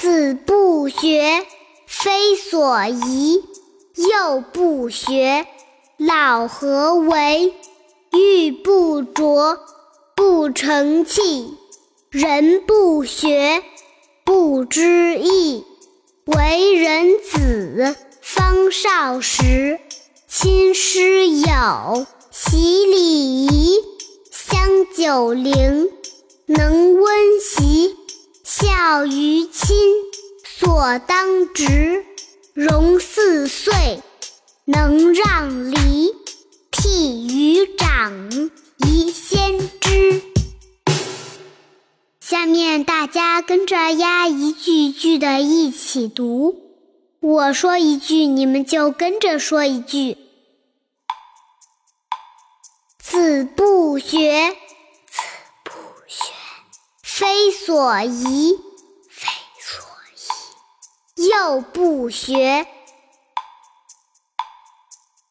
[0.00, 1.44] 子不学，
[1.84, 3.42] 非所宜；
[3.96, 5.44] 幼不学，
[5.96, 7.52] 老何为？
[8.12, 9.58] 玉不琢，
[10.14, 11.52] 不成器；
[12.10, 13.64] 人不学，
[14.24, 15.64] 不知义。
[16.26, 19.80] 为人子，方少时，
[20.28, 23.80] 亲师友，习礼仪，
[24.30, 25.90] 香九龄，
[26.46, 27.97] 能温席。
[28.90, 29.76] 孝于亲，
[30.46, 32.04] 所当执；
[32.54, 34.02] 融四岁，
[34.64, 36.14] 能让梨；
[36.72, 38.30] 悌于长，
[38.78, 40.22] 宜先知。
[42.18, 46.56] 下面大家跟着呀一句一句的一起读，
[47.20, 50.16] 我说一句，你们就跟着说一句。
[52.98, 54.56] 子不学。
[55.06, 55.20] 子
[55.62, 55.72] 不
[56.06, 56.32] 学，
[57.02, 58.58] 非所宜
[61.30, 62.66] 幼不学，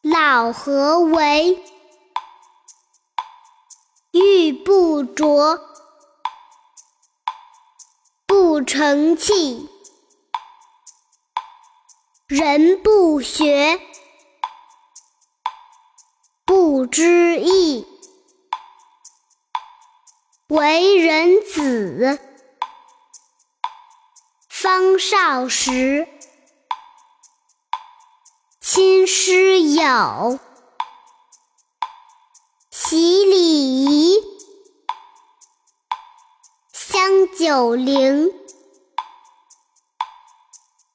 [0.00, 1.60] 老何为？
[4.12, 5.60] 玉不琢，
[8.26, 9.68] 不成器；
[12.28, 13.80] 人不学，
[16.44, 17.84] 不知义。
[20.46, 22.37] 为人子，
[24.70, 26.06] 方少时，
[28.60, 30.38] 亲师友，
[32.70, 34.22] 习礼仪，
[36.70, 37.00] 香
[37.38, 38.30] 九龄，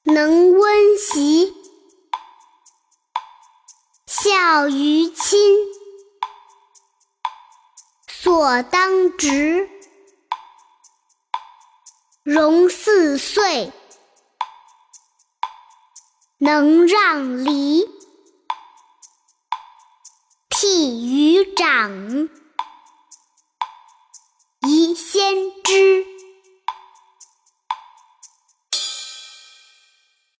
[0.04, 1.52] 能温席，
[4.06, 5.56] 孝于亲。
[8.06, 9.68] 所当执，
[12.24, 13.70] 融四岁。
[16.38, 17.86] 能让梨。
[20.48, 22.30] 悌于长。
[24.62, 26.13] 宜先知。